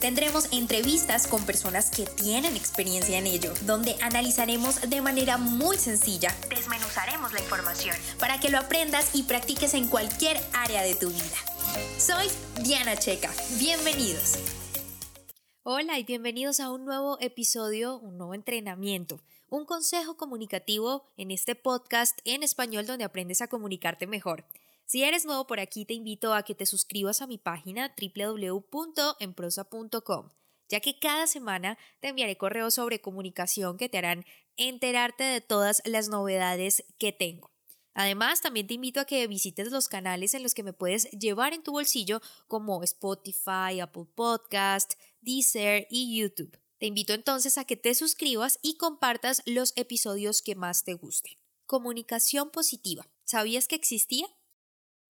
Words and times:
Tendremos 0.00 0.50
entrevistas 0.50 1.26
con 1.26 1.44
personas 1.44 1.90
que 1.90 2.06
tienen 2.06 2.56
experiencia 2.56 3.18
en 3.18 3.26
ello, 3.26 3.52
donde 3.66 3.96
analizaremos 4.00 4.80
de 4.88 5.02
manera 5.02 5.36
muy 5.36 5.76
sencilla, 5.76 6.34
desmenuzaremos 6.48 7.34
la 7.34 7.40
información 7.40 7.94
para 8.18 8.40
que 8.40 8.48
lo 8.48 8.56
aprendas 8.56 9.14
y 9.14 9.24
practiques 9.24 9.74
en 9.74 9.88
cualquier 9.88 10.40
área 10.54 10.82
de 10.82 10.94
tu 10.94 11.10
vida. 11.10 11.36
Soy 11.98 12.28
Diana 12.64 12.96
Checa, 12.96 13.30
bienvenidos. 13.58 14.38
Hola 15.64 15.98
y 15.98 16.04
bienvenidos 16.04 16.60
a 16.60 16.70
un 16.70 16.86
nuevo 16.86 17.18
episodio, 17.20 17.98
un 17.98 18.16
nuevo 18.16 18.32
entrenamiento, 18.32 19.20
un 19.50 19.66
consejo 19.66 20.16
comunicativo 20.16 21.04
en 21.18 21.30
este 21.30 21.54
podcast 21.54 22.18
en 22.24 22.42
español 22.42 22.86
donde 22.86 23.04
aprendes 23.04 23.42
a 23.42 23.48
comunicarte 23.48 24.06
mejor. 24.06 24.46
Si 24.90 25.04
eres 25.04 25.24
nuevo 25.24 25.46
por 25.46 25.60
aquí, 25.60 25.84
te 25.84 25.94
invito 25.94 26.34
a 26.34 26.42
que 26.42 26.56
te 26.56 26.66
suscribas 26.66 27.22
a 27.22 27.28
mi 27.28 27.38
página 27.38 27.94
www.emprosa.com, 27.96 30.30
ya 30.68 30.80
que 30.80 30.98
cada 30.98 31.28
semana 31.28 31.78
te 32.00 32.08
enviaré 32.08 32.36
correos 32.36 32.74
sobre 32.74 33.00
comunicación 33.00 33.76
que 33.76 33.88
te 33.88 33.98
harán 33.98 34.24
enterarte 34.56 35.22
de 35.22 35.40
todas 35.40 35.80
las 35.84 36.08
novedades 36.08 36.82
que 36.98 37.12
tengo. 37.12 37.52
Además, 37.94 38.40
también 38.40 38.66
te 38.66 38.74
invito 38.74 38.98
a 38.98 39.04
que 39.04 39.24
visites 39.28 39.70
los 39.70 39.86
canales 39.86 40.34
en 40.34 40.42
los 40.42 40.54
que 40.54 40.64
me 40.64 40.72
puedes 40.72 41.08
llevar 41.12 41.52
en 41.52 41.62
tu 41.62 41.70
bolsillo 41.70 42.20
como 42.48 42.82
Spotify, 42.82 43.78
Apple 43.80 44.06
Podcast, 44.16 44.94
Deezer 45.20 45.86
y 45.88 46.18
YouTube. 46.18 46.58
Te 46.78 46.86
invito 46.86 47.14
entonces 47.14 47.58
a 47.58 47.64
que 47.64 47.76
te 47.76 47.94
suscribas 47.94 48.58
y 48.60 48.74
compartas 48.74 49.42
los 49.46 49.72
episodios 49.76 50.42
que 50.42 50.56
más 50.56 50.82
te 50.82 50.94
gusten. 50.94 51.34
Comunicación 51.64 52.50
positiva. 52.50 53.06
¿Sabías 53.24 53.68
que 53.68 53.76
existía? 53.76 54.26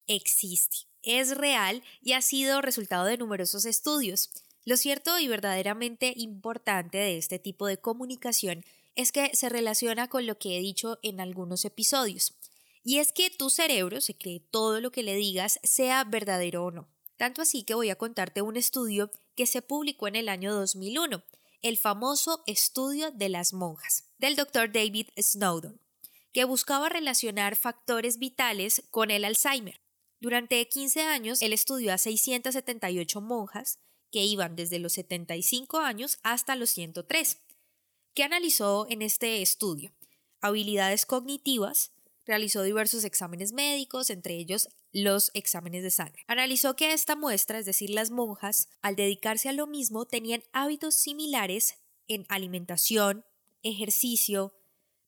Existe, 0.07 0.87
es 1.03 1.37
real 1.37 1.83
y 2.01 2.13
ha 2.13 2.21
sido 2.21 2.61
resultado 2.61 3.05
de 3.05 3.17
numerosos 3.17 3.65
estudios. 3.65 4.29
Lo 4.63 4.77
cierto 4.77 5.17
y 5.17 5.27
verdaderamente 5.27 6.13
importante 6.15 6.97
de 6.97 7.17
este 7.17 7.39
tipo 7.39 7.65
de 7.65 7.79
comunicación 7.79 8.63
es 8.95 9.11
que 9.11 9.35
se 9.35 9.49
relaciona 9.49 10.07
con 10.07 10.25
lo 10.25 10.37
que 10.37 10.57
he 10.57 10.61
dicho 10.61 10.99
en 11.01 11.19
algunos 11.19 11.65
episodios. 11.65 12.33
Y 12.83 12.97
es 12.97 13.13
que 13.13 13.29
tu 13.29 13.49
cerebro 13.49 14.01
se 14.01 14.15
cree 14.15 14.39
todo 14.39 14.81
lo 14.81 14.91
que 14.91 15.03
le 15.03 15.15
digas, 15.15 15.59
sea 15.63 16.03
verdadero 16.03 16.65
o 16.65 16.71
no. 16.71 16.87
Tanto 17.17 17.41
así 17.41 17.63
que 17.63 17.75
voy 17.75 17.89
a 17.89 17.97
contarte 17.97 18.41
un 18.41 18.57
estudio 18.57 19.11
que 19.35 19.45
se 19.45 19.61
publicó 19.61 20.07
en 20.07 20.15
el 20.15 20.29
año 20.29 20.53
2001, 20.53 21.23
el 21.61 21.77
famoso 21.77 22.43
estudio 22.47 23.11
de 23.11 23.29
las 23.29 23.53
monjas, 23.53 24.05
del 24.17 24.35
doctor 24.35 24.71
David 24.71 25.09
Snowdon, 25.19 25.79
que 26.33 26.45
buscaba 26.45 26.89
relacionar 26.89 27.55
factores 27.55 28.17
vitales 28.17 28.83
con 28.89 29.11
el 29.11 29.25
Alzheimer. 29.25 29.79
Durante 30.21 30.67
15 30.67 31.01
años, 31.01 31.41
él 31.41 31.51
estudió 31.51 31.91
a 31.91 31.97
678 31.97 33.21
monjas 33.21 33.79
que 34.11 34.23
iban 34.23 34.55
desde 34.55 34.77
los 34.77 34.93
75 34.93 35.79
años 35.79 36.19
hasta 36.21 36.55
los 36.55 36.69
103. 36.69 37.39
¿Qué 38.13 38.23
analizó 38.23 38.85
en 38.89 39.01
este 39.01 39.41
estudio? 39.41 39.91
Habilidades 40.39 41.07
cognitivas, 41.07 41.93
realizó 42.23 42.61
diversos 42.61 43.03
exámenes 43.03 43.51
médicos, 43.51 44.11
entre 44.11 44.35
ellos 44.35 44.69
los 44.91 45.31
exámenes 45.33 45.81
de 45.81 45.89
sangre. 45.89 46.23
Analizó 46.27 46.75
que 46.75 46.93
esta 46.93 47.15
muestra, 47.15 47.57
es 47.57 47.65
decir, 47.65 47.89
las 47.89 48.11
monjas, 48.11 48.69
al 48.83 48.95
dedicarse 48.95 49.49
a 49.49 49.53
lo 49.53 49.65
mismo, 49.65 50.05
tenían 50.05 50.43
hábitos 50.53 50.93
similares 50.93 51.79
en 52.07 52.27
alimentación, 52.29 53.25
ejercicio, 53.63 54.53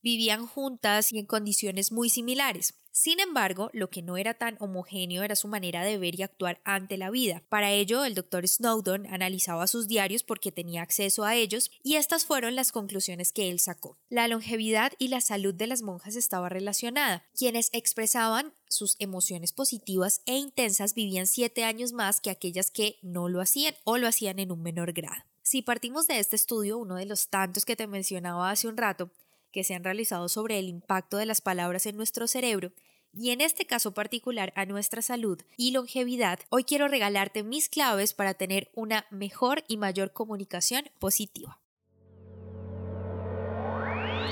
vivían 0.03 0.45
juntas 0.45 1.11
y 1.11 1.17
en 1.17 1.25
condiciones 1.25 1.91
muy 1.91 2.09
similares. 2.09 2.75
Sin 2.95 3.19
embargo, 3.19 3.71
lo 3.73 3.89
que 3.89 4.03
no 4.03 4.17
era 4.17 4.35
tan 4.35 4.55
homogéneo 4.59 5.23
era 5.23 5.35
su 5.35 5.47
manera 5.47 5.83
de 5.83 5.97
ver 5.97 6.19
y 6.19 6.21
actuar 6.21 6.61
ante 6.63 6.95
la 6.95 7.09
vida. 7.09 7.41
Para 7.49 7.71
ello, 7.71 8.05
el 8.05 8.13
doctor 8.13 8.47
Snowdon 8.47 9.07
analizaba 9.07 9.65
sus 9.65 9.87
diarios 9.87 10.21
porque 10.21 10.51
tenía 10.51 10.83
acceso 10.83 11.23
a 11.23 11.33
ellos 11.33 11.71
y 11.81 11.95
estas 11.95 12.23
fueron 12.23 12.55
las 12.55 12.71
conclusiones 12.71 13.31
que 13.33 13.49
él 13.49 13.59
sacó. 13.59 13.97
La 14.09 14.27
longevidad 14.27 14.93
y 14.99 15.07
la 15.07 15.21
salud 15.21 15.55
de 15.55 15.65
las 15.65 15.81
monjas 15.81 16.15
estaba 16.15 16.49
relacionada. 16.49 17.25
Quienes 17.35 17.69
expresaban 17.73 18.53
sus 18.69 18.95
emociones 18.99 19.53
positivas 19.53 20.21
e 20.27 20.37
intensas 20.37 20.93
vivían 20.93 21.25
siete 21.25 21.63
años 21.63 21.93
más 21.93 22.21
que 22.21 22.29
aquellas 22.29 22.69
que 22.69 22.97
no 23.01 23.27
lo 23.27 23.41
hacían 23.41 23.73
o 23.85 23.97
lo 23.97 24.07
hacían 24.07 24.37
en 24.37 24.51
un 24.51 24.61
menor 24.61 24.93
grado. 24.93 25.23
Si 25.41 25.63
partimos 25.63 26.05
de 26.05 26.19
este 26.19 26.35
estudio, 26.35 26.77
uno 26.77 26.95
de 26.95 27.07
los 27.07 27.27
tantos 27.29 27.65
que 27.65 27.75
te 27.75 27.87
mencionaba 27.87 28.51
hace 28.51 28.67
un 28.67 28.77
rato, 28.77 29.09
que 29.53 29.63
se 29.63 29.75
han 29.75 29.85
realizado 29.85 30.27
sobre 30.27 30.59
el 30.59 30.67
impacto 30.67 31.15
de 31.15 31.25
las 31.25 31.39
palabras 31.39 31.85
en 31.85 31.95
nuestro 31.95 32.27
cerebro, 32.27 32.73
y 33.13 33.29
en 33.29 33.39
este 33.39 33.65
caso 33.65 33.93
particular 33.93 34.51
a 34.55 34.65
nuestra 34.65 35.01
salud 35.01 35.39
y 35.55 35.71
longevidad, 35.71 36.39
hoy 36.49 36.63
quiero 36.63 36.87
regalarte 36.87 37.43
mis 37.43 37.69
claves 37.69 38.13
para 38.13 38.33
tener 38.33 38.71
una 38.73 39.05
mejor 39.11 39.63
y 39.67 39.77
mayor 39.77 40.11
comunicación 40.11 40.89
positiva. 40.99 41.61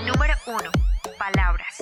Número 0.07 0.33
1. 0.47 0.57
Palabras. 1.17 1.77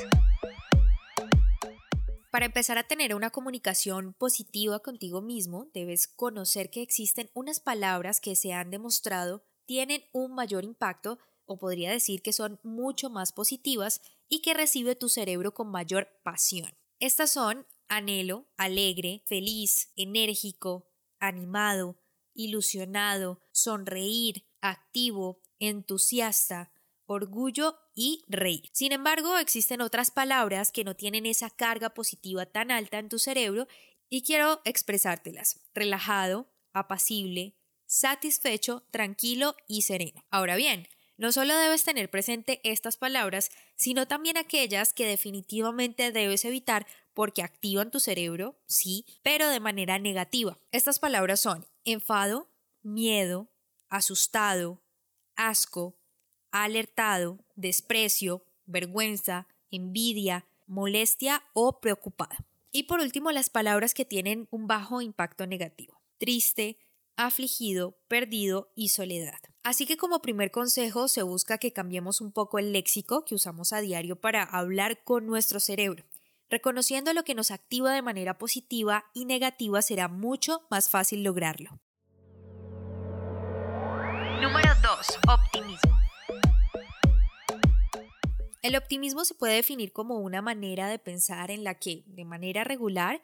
Para 2.32 2.46
empezar 2.46 2.78
a 2.78 2.84
tener 2.84 3.16
una 3.16 3.32
comunicación 3.32 4.14
positiva 4.14 4.80
contigo 4.80 5.22
mismo, 5.22 5.68
debes 5.74 6.08
conocer 6.08 6.70
que 6.70 6.82
existen 6.82 7.32
unas 7.34 7.60
palabras 7.60 8.20
que 8.20 8.36
se 8.36 8.54
han 8.54 8.70
demostrado 8.70 9.42
tienen 9.70 10.04
un 10.14 10.34
mayor 10.34 10.64
impacto 10.64 11.20
o 11.50 11.58
podría 11.58 11.92
decir 11.92 12.22
que 12.22 12.32
son 12.32 12.60
mucho 12.64 13.10
más 13.10 13.34
positivas 13.34 14.02
y 14.30 14.42
que 14.42 14.54
recibe 14.54 14.96
tu 14.96 15.10
cerebro 15.10 15.54
con 15.54 15.70
mayor 15.72 16.08
pasión. 16.24 16.72
Estas 17.00 17.32
son 17.32 17.66
anhelo, 17.88 18.46
alegre, 18.56 19.24
feliz, 19.26 19.92
enérgico, 19.96 20.92
animado, 21.20 21.98
ilusionado, 22.36 23.42
sonreír, 23.52 24.46
activo, 24.62 25.42
entusiasta, 25.58 26.72
orgullo 27.08 27.80
y 27.96 28.24
reír. 28.28 28.70
Sin 28.72 28.92
embargo, 28.92 29.40
existen 29.40 29.82
otras 29.82 30.12
palabras 30.12 30.72
que 30.72 30.84
no 30.84 30.96
tienen 30.96 31.26
esa 31.26 31.50
carga 31.50 31.96
positiva 31.96 32.46
tan 32.46 32.70
alta 32.70 33.00
en 33.00 33.10
tu 33.10 33.18
cerebro 33.18 33.68
y 34.08 34.22
quiero 34.22 34.62
expresártelas. 34.66 35.62
Relajado, 35.74 36.48
apacible, 36.74 37.56
satisfecho, 37.88 38.84
tranquilo 38.92 39.56
y 39.68 39.82
sereno. 39.82 40.24
Ahora 40.30 40.56
bien, 40.56 40.88
no 41.20 41.34
solo 41.34 41.54
debes 41.58 41.84
tener 41.84 42.10
presente 42.10 42.62
estas 42.64 42.96
palabras, 42.96 43.52
sino 43.76 44.08
también 44.08 44.38
aquellas 44.38 44.94
que 44.94 45.06
definitivamente 45.06 46.14
debes 46.14 46.46
evitar 46.46 46.88
porque 47.14 47.44
activan 47.44 47.92
tu 47.92 48.00
cerebro, 48.00 48.58
sí, 48.68 49.06
pero 49.22 49.50
de 49.50 49.60
manera 49.60 50.00
negativa. 50.00 50.58
Estas 50.72 50.98
palabras 50.98 51.42
son 51.42 51.68
enfado, 51.84 52.50
miedo, 52.84 53.50
asustado, 53.90 54.82
asco, 55.36 56.00
alertado, 56.52 57.44
desprecio, 57.58 58.46
vergüenza, 58.66 59.46
envidia, 59.72 60.46
molestia 60.68 61.44
o 61.52 61.82
preocupada. 61.82 62.38
Y 62.72 62.84
por 62.84 63.02
último, 63.02 63.34
las 63.34 63.50
palabras 63.50 63.94
que 63.94 64.06
tienen 64.06 64.48
un 64.52 64.68
bajo 64.68 65.02
impacto 65.02 65.46
negativo. 65.48 66.02
Triste, 66.18 66.78
afligido, 67.18 68.00
perdido 68.08 68.72
y 68.74 68.88
soledad. 68.88 69.40
Así 69.70 69.86
que 69.86 69.98
como 69.98 70.20
primer 70.24 70.50
consejo 70.50 71.08
se 71.08 71.22
busca 71.22 71.60
que 71.60 71.74
cambiemos 71.74 72.22
un 72.22 72.32
poco 72.32 72.58
el 72.58 72.74
léxico 72.74 73.24
que 73.24 73.36
usamos 73.36 73.72
a 73.72 73.82
diario 73.82 74.16
para 74.16 74.42
hablar 74.42 75.04
con 75.04 75.28
nuestro 75.28 75.60
cerebro. 75.60 76.06
Reconociendo 76.50 77.14
lo 77.14 77.22
que 77.22 77.36
nos 77.36 77.52
activa 77.52 77.94
de 77.94 78.02
manera 78.02 78.40
positiva 78.40 79.06
y 79.14 79.26
negativa 79.26 79.84
será 79.84 80.08
mucho 80.08 80.64
más 80.72 80.90
fácil 80.90 81.22
lograrlo. 81.22 81.80
Número 84.42 84.74
2. 84.82 85.20
Optimismo. 85.32 86.00
El 88.64 88.76
optimismo 88.76 89.24
se 89.24 89.36
puede 89.36 89.54
definir 89.54 89.94
como 89.94 90.18
una 90.18 90.42
manera 90.42 90.88
de 90.88 90.98
pensar 90.98 91.52
en 91.52 91.64
la 91.64 91.76
que, 91.76 92.02
de 92.08 92.26
manera 92.26 92.64
regular, 92.64 93.22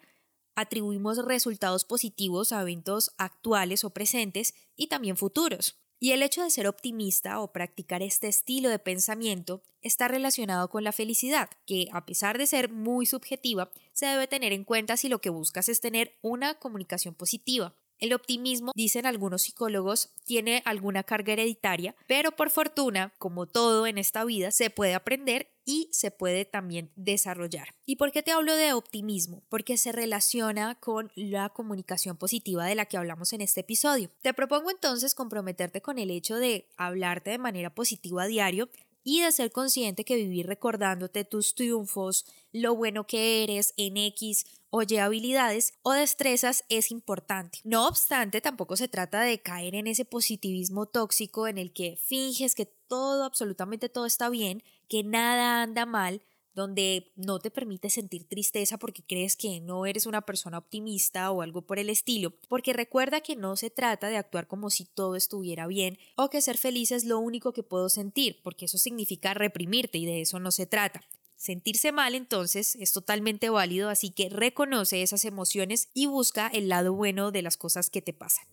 atribuimos 0.54 1.18
resultados 1.24 1.84
positivos 1.84 2.52
a 2.52 2.62
eventos 2.62 3.10
actuales 3.18 3.82
o 3.82 3.90
presentes 3.90 4.54
y 4.76 4.86
también 4.86 5.16
futuros. 5.16 5.82
Y 5.98 6.12
el 6.12 6.22
hecho 6.22 6.42
de 6.42 6.50
ser 6.50 6.66
optimista 6.66 7.40
o 7.40 7.52
practicar 7.52 8.02
este 8.02 8.28
estilo 8.28 8.68
de 8.68 8.78
pensamiento 8.78 9.62
está 9.80 10.08
relacionado 10.08 10.68
con 10.68 10.84
la 10.84 10.92
felicidad, 10.92 11.48
que 11.64 11.88
a 11.92 12.04
pesar 12.04 12.36
de 12.36 12.46
ser 12.46 12.70
muy 12.70 13.06
subjetiva, 13.06 13.70
se 13.92 14.06
debe 14.06 14.26
tener 14.26 14.52
en 14.52 14.64
cuenta 14.64 14.98
si 14.98 15.08
lo 15.08 15.20
que 15.20 15.30
buscas 15.30 15.70
es 15.70 15.80
tener 15.80 16.18
una 16.20 16.54
comunicación 16.54 17.14
positiva. 17.14 17.74
El 17.98 18.12
optimismo, 18.12 18.72
dicen 18.74 19.06
algunos 19.06 19.42
psicólogos, 19.42 20.10
tiene 20.24 20.62
alguna 20.66 21.02
carga 21.02 21.32
hereditaria, 21.32 21.96
pero 22.06 22.32
por 22.32 22.50
fortuna, 22.50 23.14
como 23.18 23.46
todo 23.46 23.86
en 23.86 23.96
esta 23.96 24.24
vida, 24.24 24.50
se 24.50 24.68
puede 24.68 24.94
aprender 24.94 25.55
y 25.66 25.90
se 25.92 26.10
puede 26.10 26.46
también 26.46 26.90
desarrollar. 26.96 27.74
¿Y 27.84 27.96
por 27.96 28.12
qué 28.12 28.22
te 28.22 28.30
hablo 28.30 28.56
de 28.56 28.72
optimismo? 28.72 29.42
Porque 29.50 29.76
se 29.76 29.92
relaciona 29.92 30.76
con 30.80 31.12
la 31.16 31.50
comunicación 31.50 32.16
positiva 32.16 32.64
de 32.64 32.76
la 32.76 32.86
que 32.86 32.96
hablamos 32.96 33.34
en 33.34 33.42
este 33.42 33.60
episodio. 33.60 34.10
Te 34.22 34.32
propongo 34.32 34.70
entonces 34.70 35.14
comprometerte 35.14 35.82
con 35.82 35.98
el 35.98 36.10
hecho 36.10 36.36
de 36.36 36.68
hablarte 36.76 37.30
de 37.30 37.38
manera 37.38 37.74
positiva 37.74 38.22
a 38.22 38.26
diario 38.28 38.70
y 39.02 39.20
de 39.20 39.30
ser 39.30 39.52
consciente 39.52 40.04
que 40.04 40.16
vivir 40.16 40.48
recordándote 40.48 41.24
tus 41.24 41.54
triunfos, 41.54 42.26
lo 42.52 42.74
bueno 42.74 43.06
que 43.06 43.44
eres 43.44 43.72
en 43.76 43.96
X 43.98 44.44
o 44.70 44.82
Y 44.82 44.96
habilidades 44.96 45.74
o 45.82 45.92
destrezas 45.92 46.64
es 46.68 46.90
importante. 46.90 47.60
No 47.62 47.86
obstante, 47.86 48.40
tampoco 48.40 48.76
se 48.76 48.88
trata 48.88 49.20
de 49.20 49.40
caer 49.40 49.76
en 49.76 49.86
ese 49.86 50.04
positivismo 50.04 50.86
tóxico 50.86 51.46
en 51.46 51.56
el 51.58 51.72
que 51.72 51.96
finges 51.96 52.56
que 52.56 52.66
todo, 52.66 53.24
absolutamente 53.24 53.88
todo 53.88 54.06
está 54.06 54.28
bien, 54.28 54.64
que 54.88 55.02
nada 55.02 55.62
anda 55.62 55.86
mal, 55.86 56.22
donde 56.56 57.12
no 57.16 57.38
te 57.38 57.50
permite 57.50 57.90
sentir 57.90 58.26
tristeza 58.26 58.78
porque 58.78 59.04
crees 59.04 59.36
que 59.36 59.60
no 59.60 59.84
eres 59.84 60.06
una 60.06 60.22
persona 60.22 60.56
optimista 60.56 61.30
o 61.30 61.42
algo 61.42 61.66
por 61.66 61.78
el 61.78 61.90
estilo, 61.90 62.34
porque 62.48 62.72
recuerda 62.72 63.20
que 63.20 63.36
no 63.36 63.56
se 63.56 63.68
trata 63.68 64.08
de 64.08 64.16
actuar 64.16 64.48
como 64.48 64.70
si 64.70 64.86
todo 64.86 65.16
estuviera 65.16 65.66
bien 65.66 65.98
o 66.16 66.30
que 66.30 66.40
ser 66.40 66.56
feliz 66.56 66.92
es 66.92 67.04
lo 67.04 67.18
único 67.18 67.52
que 67.52 67.62
puedo 67.62 67.90
sentir, 67.90 68.40
porque 68.42 68.64
eso 68.64 68.78
significa 68.78 69.34
reprimirte 69.34 69.98
y 69.98 70.06
de 70.06 70.22
eso 70.22 70.38
no 70.38 70.50
se 70.50 70.66
trata. 70.66 71.02
Sentirse 71.36 71.92
mal 71.92 72.14
entonces 72.14 72.74
es 72.76 72.94
totalmente 72.94 73.50
válido, 73.50 73.90
así 73.90 74.10
que 74.10 74.30
reconoce 74.30 75.02
esas 75.02 75.26
emociones 75.26 75.90
y 75.92 76.06
busca 76.06 76.48
el 76.48 76.70
lado 76.70 76.94
bueno 76.94 77.30
de 77.30 77.42
las 77.42 77.58
cosas 77.58 77.90
que 77.90 78.00
te 78.00 78.14
pasan. 78.14 78.46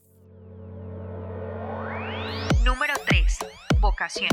Número 2.65 2.93
3. 3.07 3.37
Vocación. 3.79 4.29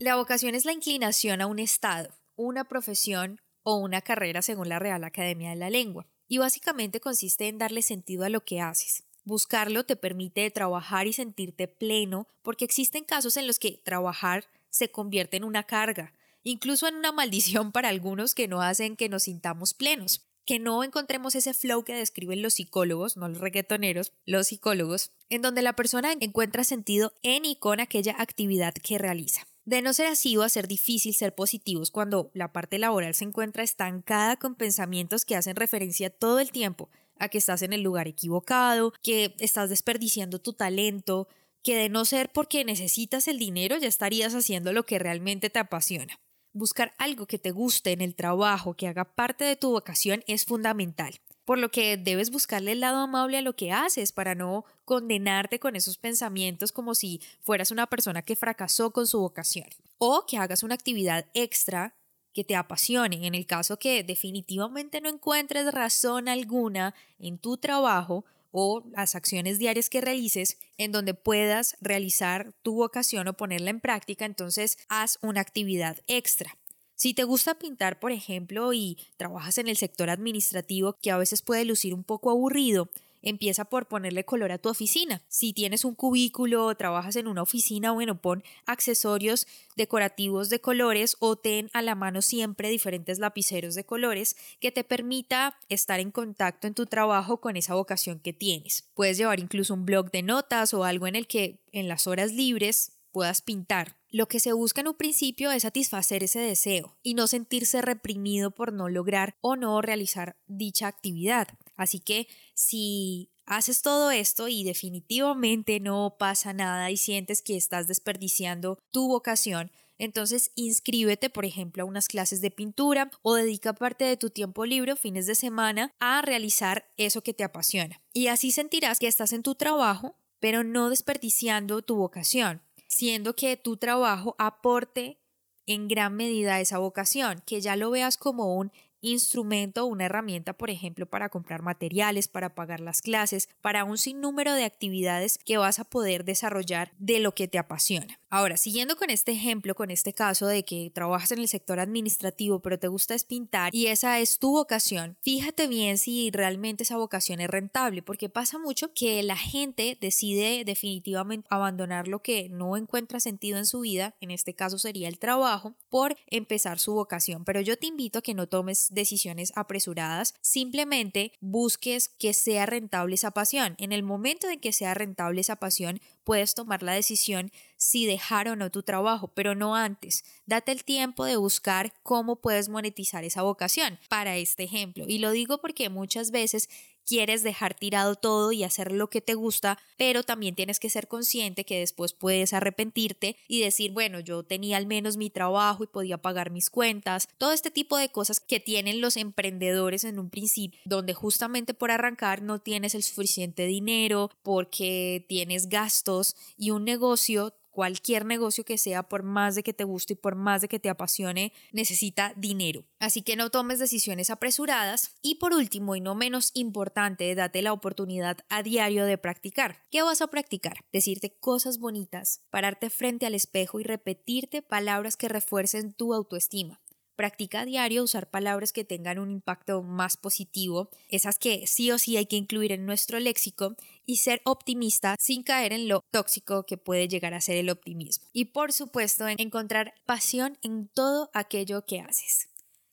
La 0.00 0.16
vocación 0.16 0.56
es 0.56 0.64
la 0.64 0.72
inclinación 0.72 1.40
a 1.40 1.46
un 1.46 1.60
estado, 1.60 2.10
una 2.34 2.64
profesión 2.64 3.40
o 3.62 3.76
una 3.76 4.00
carrera 4.00 4.42
según 4.42 4.68
la 4.68 4.80
Real 4.80 5.04
Academia 5.04 5.50
de 5.50 5.56
la 5.56 5.70
Lengua, 5.70 6.08
y 6.26 6.38
básicamente 6.38 7.00
consiste 7.00 7.46
en 7.46 7.58
darle 7.58 7.80
sentido 7.80 8.24
a 8.24 8.28
lo 8.28 8.44
que 8.44 8.60
haces. 8.60 9.04
Buscarlo 9.22 9.84
te 9.84 9.94
permite 9.94 10.50
trabajar 10.50 11.06
y 11.06 11.12
sentirte 11.12 11.68
pleno, 11.68 12.26
porque 12.42 12.64
existen 12.64 13.04
casos 13.04 13.36
en 13.36 13.46
los 13.46 13.60
que 13.60 13.80
trabajar 13.84 14.46
se 14.68 14.90
convierte 14.90 15.36
en 15.36 15.44
una 15.44 15.62
carga, 15.62 16.12
incluso 16.42 16.88
en 16.88 16.96
una 16.96 17.12
maldición 17.12 17.70
para 17.70 17.88
algunos 17.88 18.34
que 18.34 18.48
no 18.48 18.62
hacen 18.62 18.96
que 18.96 19.08
nos 19.08 19.22
sintamos 19.22 19.74
plenos. 19.74 20.26
Que 20.44 20.58
no 20.58 20.82
encontremos 20.82 21.36
ese 21.36 21.54
flow 21.54 21.84
que 21.84 21.94
describen 21.94 22.42
los 22.42 22.54
psicólogos, 22.54 23.16
no 23.16 23.28
los 23.28 23.38
reggaetoneros, 23.38 24.12
los 24.26 24.48
psicólogos, 24.48 25.12
en 25.30 25.40
donde 25.40 25.62
la 25.62 25.74
persona 25.74 26.12
encuentra 26.20 26.64
sentido 26.64 27.14
en 27.22 27.46
y 27.46 27.56
con 27.56 27.80
aquella 27.80 28.16
actividad 28.18 28.74
que 28.74 28.98
realiza. 28.98 29.46
De 29.64 29.80
no 29.80 29.94
ser 29.94 30.06
así, 30.06 30.36
va 30.36 30.44
a 30.44 30.50
ser 30.50 30.68
difícil 30.68 31.14
ser 31.14 31.34
positivos 31.34 31.90
cuando 31.90 32.30
la 32.34 32.52
parte 32.52 32.78
laboral 32.78 33.14
se 33.14 33.24
encuentra 33.24 33.62
estancada 33.62 34.36
con 34.36 34.56
pensamientos 34.56 35.24
que 35.24 35.36
hacen 35.36 35.56
referencia 35.56 36.10
todo 36.10 36.38
el 36.38 36.52
tiempo 36.52 36.90
a 37.18 37.28
que 37.28 37.38
estás 37.38 37.62
en 37.62 37.72
el 37.72 37.80
lugar 37.82 38.06
equivocado, 38.06 38.92
que 39.02 39.34
estás 39.38 39.70
desperdiciando 39.70 40.38
tu 40.38 40.52
talento, 40.52 41.28
que 41.62 41.76
de 41.76 41.88
no 41.88 42.04
ser 42.04 42.30
porque 42.30 42.64
necesitas 42.64 43.26
el 43.26 43.38
dinero 43.38 43.78
ya 43.78 43.88
estarías 43.88 44.34
haciendo 44.34 44.72
lo 44.72 44.84
que 44.84 44.98
realmente 44.98 45.48
te 45.48 45.60
apasiona. 45.60 46.20
Buscar 46.52 46.92
algo 46.98 47.26
que 47.26 47.38
te 47.38 47.50
guste 47.50 47.92
en 47.92 48.02
el 48.02 48.14
trabajo, 48.14 48.74
que 48.74 48.86
haga 48.86 49.14
parte 49.14 49.44
de 49.44 49.56
tu 49.56 49.70
vocación, 49.70 50.22
es 50.26 50.44
fundamental. 50.44 51.20
Por 51.44 51.58
lo 51.58 51.70
que 51.70 51.96
debes 51.96 52.30
buscarle 52.30 52.72
el 52.72 52.80
lado 52.80 52.98
amable 52.98 53.36
a 53.36 53.42
lo 53.42 53.54
que 53.54 53.72
haces 53.72 54.12
para 54.12 54.34
no 54.34 54.64
condenarte 54.84 55.58
con 55.58 55.76
esos 55.76 55.98
pensamientos 55.98 56.72
como 56.72 56.94
si 56.94 57.20
fueras 57.40 57.70
una 57.70 57.86
persona 57.86 58.22
que 58.22 58.36
fracasó 58.36 58.92
con 58.92 59.06
su 59.06 59.20
vocación. 59.20 59.66
O 59.98 60.24
que 60.26 60.38
hagas 60.38 60.62
una 60.62 60.74
actividad 60.74 61.26
extra 61.34 61.94
que 62.32 62.44
te 62.44 62.56
apasione. 62.56 63.26
En 63.26 63.34
el 63.34 63.46
caso 63.46 63.78
que 63.78 64.02
definitivamente 64.02 65.00
no 65.00 65.08
encuentres 65.08 65.72
razón 65.72 66.28
alguna 66.28 66.94
en 67.18 67.38
tu 67.38 67.56
trabajo, 67.58 68.24
o 68.56 68.84
las 68.92 69.16
acciones 69.16 69.58
diarias 69.58 69.90
que 69.90 70.00
realices 70.00 70.58
en 70.78 70.92
donde 70.92 71.12
puedas 71.12 71.76
realizar 71.80 72.52
tu 72.62 72.76
vocación 72.76 73.26
o 73.26 73.32
ponerla 73.32 73.70
en 73.70 73.80
práctica, 73.80 74.26
entonces 74.26 74.78
haz 74.88 75.18
una 75.22 75.40
actividad 75.40 75.96
extra. 76.06 76.56
Si 76.96 77.14
te 77.14 77.24
gusta 77.24 77.58
pintar, 77.58 77.98
por 77.98 78.12
ejemplo, 78.12 78.72
y 78.72 78.98
trabajas 79.16 79.58
en 79.58 79.68
el 79.68 79.76
sector 79.76 80.10
administrativo, 80.10 80.96
que 81.02 81.10
a 81.10 81.18
veces 81.18 81.42
puede 81.42 81.64
lucir 81.64 81.94
un 81.94 82.04
poco 82.04 82.30
aburrido, 82.30 82.90
Empieza 83.26 83.64
por 83.64 83.86
ponerle 83.86 84.24
color 84.24 84.52
a 84.52 84.58
tu 84.58 84.68
oficina. 84.68 85.22
Si 85.28 85.54
tienes 85.54 85.86
un 85.86 85.94
cubículo 85.94 86.66
o 86.66 86.74
trabajas 86.74 87.16
en 87.16 87.26
una 87.26 87.40
oficina, 87.40 87.90
bueno, 87.90 88.20
pon 88.20 88.44
accesorios 88.66 89.46
decorativos 89.76 90.50
de 90.50 90.60
colores 90.60 91.16
o 91.20 91.34
ten 91.34 91.70
a 91.72 91.80
la 91.80 91.94
mano 91.94 92.20
siempre 92.20 92.68
diferentes 92.68 93.18
lapiceros 93.18 93.74
de 93.74 93.84
colores 93.84 94.36
que 94.60 94.70
te 94.70 94.84
permita 94.84 95.56
estar 95.70 96.00
en 96.00 96.10
contacto 96.10 96.66
en 96.66 96.74
tu 96.74 96.84
trabajo 96.84 97.40
con 97.40 97.56
esa 97.56 97.74
vocación 97.74 98.20
que 98.20 98.34
tienes. 98.34 98.84
Puedes 98.92 99.16
llevar 99.16 99.40
incluso 99.40 99.72
un 99.72 99.86
blog 99.86 100.10
de 100.10 100.22
notas 100.22 100.74
o 100.74 100.84
algo 100.84 101.06
en 101.06 101.16
el 101.16 101.26
que 101.26 101.60
en 101.72 101.88
las 101.88 102.06
horas 102.06 102.30
libres 102.30 102.92
puedas 103.10 103.40
pintar. 103.40 103.96
Lo 104.14 104.28
que 104.28 104.38
se 104.38 104.52
busca 104.52 104.80
en 104.80 104.86
un 104.86 104.94
principio 104.94 105.50
es 105.50 105.64
satisfacer 105.64 106.22
ese 106.22 106.38
deseo 106.38 106.96
y 107.02 107.14
no 107.14 107.26
sentirse 107.26 107.82
reprimido 107.82 108.52
por 108.52 108.72
no 108.72 108.88
lograr 108.88 109.34
o 109.40 109.56
no 109.56 109.82
realizar 109.82 110.36
dicha 110.46 110.86
actividad. 110.86 111.48
Así 111.74 111.98
que 111.98 112.28
si 112.54 113.32
haces 113.44 113.82
todo 113.82 114.12
esto 114.12 114.46
y 114.46 114.62
definitivamente 114.62 115.80
no 115.80 116.14
pasa 116.16 116.52
nada 116.52 116.92
y 116.92 116.96
sientes 116.96 117.42
que 117.42 117.56
estás 117.56 117.88
desperdiciando 117.88 118.78
tu 118.92 119.08
vocación, 119.08 119.72
entonces 119.98 120.52
inscríbete, 120.54 121.28
por 121.28 121.44
ejemplo, 121.44 121.82
a 121.82 121.86
unas 121.86 122.06
clases 122.06 122.40
de 122.40 122.52
pintura 122.52 123.10
o 123.22 123.34
dedica 123.34 123.72
parte 123.72 124.04
de 124.04 124.16
tu 124.16 124.30
tiempo 124.30 124.64
libre 124.64 124.94
fines 124.94 125.26
de 125.26 125.34
semana 125.34 125.90
a 125.98 126.22
realizar 126.22 126.88
eso 126.96 127.22
que 127.22 127.34
te 127.34 127.42
apasiona. 127.42 128.00
Y 128.12 128.28
así 128.28 128.52
sentirás 128.52 129.00
que 129.00 129.08
estás 129.08 129.32
en 129.32 129.42
tu 129.42 129.56
trabajo, 129.56 130.20
pero 130.38 130.62
no 130.62 130.88
desperdiciando 130.88 131.82
tu 131.82 131.96
vocación, 131.96 132.62
siendo 132.94 133.34
que 133.34 133.56
tu 133.56 133.76
trabajo 133.76 134.36
aporte 134.38 135.18
en 135.66 135.88
gran 135.88 136.14
medida 136.14 136.60
esa 136.60 136.78
vocación, 136.78 137.42
que 137.46 137.60
ya 137.60 137.76
lo 137.76 137.90
veas 137.90 138.16
como 138.16 138.54
un 138.54 138.70
instrumento 139.00 139.84
o 139.84 139.86
una 139.86 140.06
herramienta, 140.06 140.54
por 140.54 140.70
ejemplo, 140.70 141.06
para 141.06 141.28
comprar 141.28 141.62
materiales, 141.62 142.28
para 142.28 142.54
pagar 142.54 142.80
las 142.80 143.02
clases, 143.02 143.48
para 143.60 143.84
un 143.84 143.98
sinnúmero 143.98 144.54
de 144.54 144.64
actividades 144.64 145.38
que 145.38 145.58
vas 145.58 145.78
a 145.78 145.84
poder 145.84 146.24
desarrollar 146.24 146.92
de 146.98 147.20
lo 147.20 147.34
que 147.34 147.48
te 147.48 147.58
apasiona. 147.58 148.20
Ahora, 148.36 148.56
siguiendo 148.56 148.96
con 148.96 149.10
este 149.10 149.30
ejemplo, 149.30 149.76
con 149.76 149.92
este 149.92 150.12
caso 150.12 150.48
de 150.48 150.64
que 150.64 150.90
trabajas 150.92 151.30
en 151.30 151.38
el 151.38 151.46
sector 151.46 151.78
administrativo, 151.78 152.58
pero 152.58 152.80
te 152.80 152.88
gusta 152.88 153.14
es 153.14 153.22
pintar 153.22 153.72
y 153.72 153.86
esa 153.86 154.18
es 154.18 154.40
tu 154.40 154.50
vocación, 154.50 155.16
fíjate 155.22 155.68
bien 155.68 155.98
si 155.98 156.32
realmente 156.32 156.82
esa 156.82 156.96
vocación 156.96 157.40
es 157.40 157.48
rentable, 157.48 158.02
porque 158.02 158.28
pasa 158.28 158.58
mucho 158.58 158.92
que 158.92 159.22
la 159.22 159.36
gente 159.36 159.96
decide 160.00 160.64
definitivamente 160.64 161.46
abandonar 161.48 162.08
lo 162.08 162.22
que 162.22 162.48
no 162.48 162.76
encuentra 162.76 163.20
sentido 163.20 163.56
en 163.56 163.66
su 163.66 163.82
vida, 163.82 164.16
en 164.20 164.32
este 164.32 164.52
caso 164.52 164.78
sería 164.80 165.06
el 165.06 165.20
trabajo, 165.20 165.76
por 165.88 166.16
empezar 166.26 166.80
su 166.80 166.92
vocación. 166.92 167.44
Pero 167.44 167.60
yo 167.60 167.78
te 167.78 167.86
invito 167.86 168.18
a 168.18 168.22
que 168.22 168.34
no 168.34 168.48
tomes 168.48 168.88
decisiones 168.90 169.52
apresuradas, 169.54 170.34
simplemente 170.40 171.30
busques 171.40 172.08
que 172.08 172.34
sea 172.34 172.66
rentable 172.66 173.14
esa 173.14 173.30
pasión. 173.30 173.76
En 173.78 173.92
el 173.92 174.02
momento 174.02 174.48
en 174.48 174.58
que 174.58 174.72
sea 174.72 174.92
rentable 174.92 175.40
esa 175.40 175.54
pasión, 175.54 176.00
puedes 176.24 176.54
tomar 176.54 176.82
la 176.82 176.92
decisión 176.92 177.52
si 177.76 178.06
dejar 178.06 178.48
o 178.48 178.56
no 178.56 178.70
tu 178.70 178.82
trabajo, 178.82 179.28
pero 179.28 179.54
no 179.54 179.76
antes. 179.76 180.24
Date 180.46 180.72
el 180.72 180.84
tiempo 180.84 181.24
de 181.24 181.36
buscar 181.36 181.92
cómo 182.02 182.36
puedes 182.36 182.68
monetizar 182.68 183.24
esa 183.24 183.42
vocación 183.42 183.98
para 184.08 184.36
este 184.36 184.64
ejemplo. 184.64 185.04
Y 185.06 185.18
lo 185.18 185.30
digo 185.30 185.58
porque 185.58 185.90
muchas 185.90 186.30
veces 186.30 186.68
quieres 187.06 187.42
dejar 187.42 187.74
tirado 187.74 188.14
todo 188.16 188.52
y 188.52 188.64
hacer 188.64 188.92
lo 188.92 189.08
que 189.08 189.20
te 189.20 189.34
gusta, 189.34 189.78
pero 189.96 190.22
también 190.22 190.54
tienes 190.54 190.80
que 190.80 190.90
ser 190.90 191.08
consciente 191.08 191.64
que 191.64 191.78
después 191.78 192.12
puedes 192.12 192.52
arrepentirte 192.52 193.36
y 193.48 193.60
decir, 193.60 193.92
bueno, 193.92 194.20
yo 194.20 194.42
tenía 194.42 194.76
al 194.76 194.86
menos 194.86 195.16
mi 195.16 195.30
trabajo 195.30 195.84
y 195.84 195.88
podía 195.88 196.18
pagar 196.18 196.50
mis 196.50 196.70
cuentas, 196.70 197.28
todo 197.38 197.52
este 197.52 197.70
tipo 197.70 197.96
de 197.96 198.08
cosas 198.10 198.40
que 198.40 198.60
tienen 198.60 199.00
los 199.00 199.16
emprendedores 199.16 200.04
en 200.04 200.18
un 200.18 200.30
principio, 200.30 200.80
donde 200.84 201.14
justamente 201.14 201.74
por 201.74 201.90
arrancar 201.90 202.42
no 202.42 202.58
tienes 202.60 202.94
el 202.94 203.02
suficiente 203.02 203.66
dinero 203.66 204.30
porque 204.42 205.24
tienes 205.28 205.68
gastos 205.68 206.36
y 206.56 206.70
un 206.70 206.84
negocio 206.84 207.54
cualquier 207.74 208.24
negocio 208.24 208.64
que 208.64 208.78
sea, 208.78 209.02
por 209.02 209.22
más 209.22 209.54
de 209.54 209.62
que 209.62 209.74
te 209.74 209.84
guste 209.84 210.14
y 210.14 210.16
por 210.16 210.36
más 210.36 210.62
de 210.62 210.68
que 210.68 210.78
te 210.78 210.88
apasione, 210.88 211.52
necesita 211.72 212.32
dinero. 212.36 212.84
Así 213.00 213.20
que 213.20 213.36
no 213.36 213.50
tomes 213.50 213.78
decisiones 213.78 214.30
apresuradas. 214.30 215.16
Y 215.20 215.34
por 215.34 215.52
último, 215.52 215.96
y 215.96 216.00
no 216.00 216.14
menos 216.14 216.52
importante, 216.54 217.34
date 217.34 217.60
la 217.60 217.72
oportunidad 217.72 218.38
a 218.48 218.62
diario 218.62 219.04
de 219.04 219.18
practicar. 219.18 219.82
¿Qué 219.90 220.02
vas 220.02 220.22
a 220.22 220.28
practicar? 220.28 220.84
Decirte 220.92 221.36
cosas 221.38 221.78
bonitas, 221.78 222.42
pararte 222.48 222.88
frente 222.88 223.26
al 223.26 223.34
espejo 223.34 223.80
y 223.80 223.82
repetirte 223.82 224.62
palabras 224.62 225.16
que 225.16 225.28
refuercen 225.28 225.92
tu 225.92 226.14
autoestima. 226.14 226.80
Practica 227.16 227.60
a 227.60 227.64
diario 227.64 228.02
usar 228.02 228.28
palabras 228.28 228.72
que 228.72 228.84
tengan 228.84 229.18
un 229.18 229.30
impacto 229.30 229.82
más 229.82 230.16
positivo, 230.16 230.90
esas 231.08 231.38
que 231.38 231.66
sí 231.66 231.90
o 231.90 231.98
sí 231.98 232.16
hay 232.16 232.26
que 232.26 232.36
incluir 232.36 232.72
en 232.72 232.86
nuestro 232.86 233.20
léxico, 233.20 233.76
y 234.06 234.16
ser 234.16 234.42
optimista 234.44 235.16
sin 235.18 235.42
caer 235.42 235.72
en 235.72 235.88
lo 235.88 236.02
tóxico 236.10 236.66
que 236.66 236.76
puede 236.76 237.08
llegar 237.08 237.32
a 237.34 237.40
ser 237.40 237.56
el 237.56 237.70
optimismo. 237.70 238.26
Y 238.32 238.46
por 238.46 238.72
supuesto, 238.72 239.26
encontrar 239.28 239.94
pasión 240.06 240.58
en 240.62 240.88
todo 240.88 241.30
aquello 241.34 241.86
que 241.86 242.00
haces. 242.00 242.48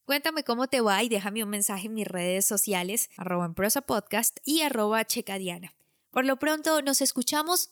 Cuéntame 0.06 0.44
cómo 0.44 0.68
te 0.68 0.82
va 0.82 1.02
y 1.04 1.10
déjame 1.10 1.44
un 1.44 1.50
mensaje 1.50 1.88
en 1.88 1.94
mis 1.94 2.08
redes 2.08 2.46
sociales, 2.46 3.10
arroba 3.18 3.46
en 3.46 3.54
prosa 3.54 3.82
podcast 3.82 4.38
y 4.46 4.62
arroba 4.62 5.06
checadiana. 5.06 5.74
Por 6.12 6.26
lo 6.26 6.38
pronto, 6.38 6.82
nos 6.82 7.02
escuchamos 7.02 7.72